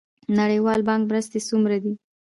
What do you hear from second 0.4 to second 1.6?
نړیوال بانک مرستې